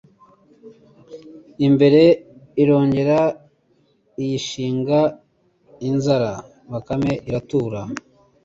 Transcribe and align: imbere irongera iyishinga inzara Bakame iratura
imbere 1.67 2.01
irongera 2.61 3.19
iyishinga 4.21 4.99
inzara 5.87 6.31
Bakame 6.71 7.13
iratura 7.29 7.81